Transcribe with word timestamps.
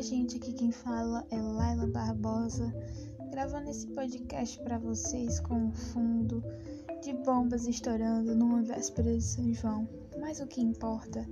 gente, 0.00 0.36
aqui 0.36 0.52
quem 0.52 0.72
fala 0.72 1.24
é 1.30 1.40
Laila 1.40 1.86
Barbosa, 1.86 2.74
gravando 3.30 3.70
esse 3.70 3.86
podcast 3.88 4.58
para 4.60 4.76
vocês 4.76 5.38
com 5.40 5.54
um 5.54 5.72
fundo 5.72 6.42
de 7.02 7.12
bombas 7.12 7.66
estourando 7.66 8.34
numa 8.34 8.60
véspera 8.62 9.16
de 9.16 9.22
São 9.22 9.54
João. 9.54 9.88
Mas 10.18 10.40
o 10.40 10.46
que 10.46 10.60
importa 10.60 11.24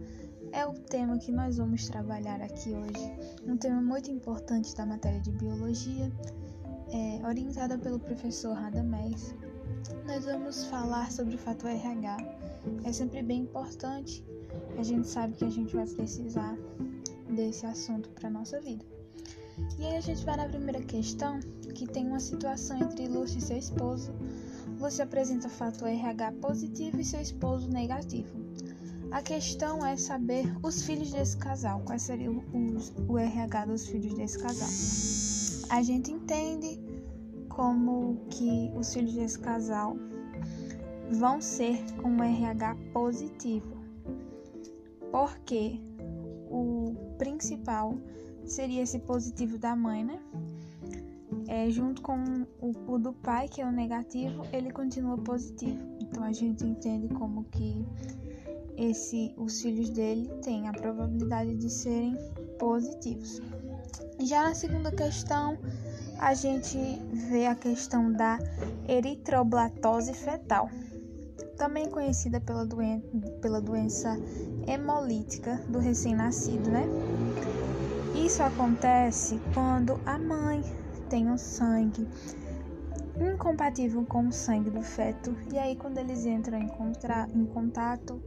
é 0.52 0.64
o 0.64 0.74
tema 0.74 1.18
que 1.18 1.32
nós 1.32 1.56
vamos 1.56 1.88
trabalhar 1.88 2.40
aqui 2.40 2.70
hoje, 2.72 3.12
um 3.46 3.56
tema 3.56 3.82
muito 3.82 4.10
importante 4.10 4.76
da 4.76 4.86
matéria 4.86 5.20
de 5.20 5.32
biologia, 5.32 6.12
é, 6.92 7.26
orientada 7.26 7.76
pelo 7.76 7.98
professor 7.98 8.54
Radamés. 8.54 9.34
Nós 10.06 10.24
vamos 10.24 10.66
falar 10.66 11.10
sobre 11.10 11.34
o 11.34 11.38
fator 11.38 11.68
RH. 11.68 12.16
É 12.84 12.92
sempre 12.92 13.22
bem 13.22 13.40
importante, 13.40 14.24
a 14.78 14.84
gente 14.84 15.08
sabe 15.08 15.34
que 15.34 15.44
a 15.44 15.50
gente 15.50 15.74
vai 15.74 15.86
precisar 15.86 16.56
desse 17.32 17.66
assunto 17.66 18.08
para 18.10 18.30
nossa 18.30 18.60
vida. 18.60 18.84
E 19.78 19.84
aí 19.84 19.96
a 19.96 20.00
gente 20.00 20.24
vai 20.24 20.36
na 20.36 20.48
primeira 20.48 20.80
questão, 20.80 21.40
que 21.74 21.86
tem 21.86 22.06
uma 22.06 22.20
situação 22.20 22.78
entre 22.78 23.08
Lúcia 23.08 23.38
e 23.38 23.42
seu 23.42 23.56
esposo. 23.56 24.12
Lúcia 24.80 25.04
apresenta 25.04 25.48
fator 25.48 25.88
RH 25.88 26.32
positivo 26.40 27.00
e 27.00 27.04
seu 27.04 27.20
esposo 27.20 27.68
negativo. 27.68 28.42
A 29.10 29.20
questão 29.20 29.84
é 29.84 29.96
saber 29.96 30.44
os 30.62 30.82
filhos 30.82 31.12
desse 31.12 31.36
casal, 31.36 31.82
quais 31.84 32.02
seriam 32.02 32.42
os, 32.54 32.92
o 33.06 33.18
RH 33.18 33.66
dos 33.66 33.86
filhos 33.86 34.14
desse 34.14 34.38
casal. 34.38 34.68
A 35.68 35.82
gente 35.82 36.10
entende 36.10 36.80
como 37.50 38.16
que 38.30 38.72
os 38.74 38.92
filhos 38.94 39.12
desse 39.14 39.38
casal 39.38 39.96
vão 41.10 41.42
ser 41.42 41.78
um 42.02 42.22
RH 42.22 42.74
positivo. 42.94 43.76
Porque 45.10 45.78
o 46.50 46.94
principal 47.22 47.96
seria 48.44 48.82
esse 48.82 48.98
positivo 48.98 49.56
da 49.56 49.76
mãe, 49.76 50.04
né? 50.04 50.18
É, 51.46 51.70
junto 51.70 52.02
com 52.02 52.44
o, 52.60 52.72
o 52.92 52.98
do 52.98 53.12
pai, 53.12 53.46
que 53.46 53.62
é 53.62 53.66
o 53.66 53.70
negativo, 53.70 54.44
ele 54.52 54.72
continua 54.72 55.16
positivo. 55.16 55.78
Então 56.00 56.24
a 56.24 56.32
gente 56.32 56.64
entende 56.64 57.06
como 57.14 57.44
que 57.44 57.86
esse, 58.76 59.32
os 59.36 59.62
filhos 59.62 59.88
dele 59.90 60.28
têm 60.42 60.66
a 60.66 60.72
probabilidade 60.72 61.54
de 61.54 61.70
serem 61.70 62.16
positivos. 62.58 63.40
Já 64.18 64.42
na 64.48 64.54
segunda 64.54 64.90
questão, 64.90 65.56
a 66.18 66.34
gente 66.34 66.76
vê 67.30 67.46
a 67.46 67.54
questão 67.54 68.12
da 68.12 68.38
eritroblatose 68.88 70.12
fetal 70.12 70.68
também 71.62 71.88
conhecida 71.88 72.40
pela, 72.40 72.66
doen 72.66 73.00
pela 73.40 73.60
doença 73.60 74.18
hemolítica 74.66 75.62
do 75.68 75.78
recém-nascido, 75.78 76.68
né? 76.68 76.84
Isso 78.16 78.42
acontece 78.42 79.40
quando 79.54 80.00
a 80.04 80.18
mãe 80.18 80.60
tem 81.08 81.30
um 81.30 81.38
sangue 81.38 82.04
incompatível 83.16 84.04
com 84.04 84.26
o 84.26 84.32
sangue 84.32 84.70
do 84.70 84.82
feto, 84.82 85.36
e 85.52 85.56
aí 85.56 85.76
quando 85.76 85.98
eles 85.98 86.26
entram 86.26 86.58
em, 86.58 86.68
em 87.32 87.46
contato, 87.46 88.20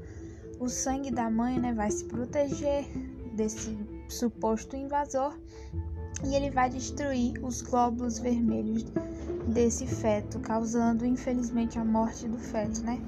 o 0.58 0.70
sangue 0.70 1.12
da 1.12 1.30
mãe 1.30 1.60
né, 1.60 1.74
vai 1.74 1.92
se 1.92 2.06
proteger 2.06 2.88
desse 3.34 3.78
suposto 4.08 4.78
invasor 4.78 5.38
e 6.26 6.36
ele 6.36 6.50
vai 6.50 6.70
destruir 6.70 7.34
os 7.44 7.62
glóbulos 7.62 8.18
vermelhos 8.18 8.84
desse 9.48 9.86
feto, 9.86 10.40
causando 10.40 11.06
infelizmente 11.06 11.78
a 11.78 11.86
morte 11.86 12.28
do 12.28 12.38
feto, 12.38 12.82
né? 12.82 13.00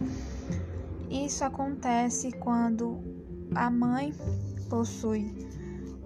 Isso 1.09 1.43
acontece 1.43 2.31
quando 2.33 3.01
a 3.55 3.71
mãe 3.71 4.13
possui 4.69 5.47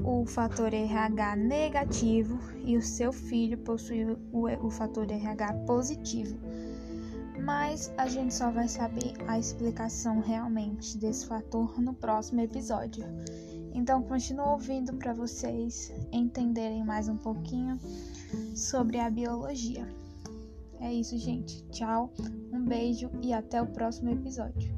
o 0.03 0.25
fator 0.25 0.73
RH 0.73 1.35
negativo 1.35 2.39
e 2.63 2.77
o 2.77 2.81
seu 2.81 3.11
filho 3.11 3.57
possui 3.59 4.05
o, 4.31 4.65
o 4.65 4.69
fator 4.69 5.09
RH 5.11 5.53
positivo. 5.65 6.37
Mas 7.43 7.91
a 7.97 8.07
gente 8.07 8.33
só 8.33 8.51
vai 8.51 8.67
saber 8.67 9.13
a 9.27 9.37
explicação 9.37 10.19
realmente 10.19 10.97
desse 10.97 11.25
fator 11.25 11.81
no 11.81 11.93
próximo 11.93 12.41
episódio. 12.41 13.03
Então, 13.73 14.01
continue 14.03 14.47
ouvindo 14.47 14.93
para 14.93 15.13
vocês 15.13 15.91
entenderem 16.11 16.83
mais 16.83 17.07
um 17.07 17.17
pouquinho 17.17 17.79
sobre 18.55 18.99
a 18.99 19.09
biologia. 19.09 19.87
É 20.79 20.91
isso, 20.91 21.17
gente. 21.17 21.63
Tchau, 21.69 22.11
um 22.51 22.63
beijo 22.63 23.09
e 23.21 23.33
até 23.33 23.61
o 23.61 23.67
próximo 23.67 24.09
episódio. 24.09 24.73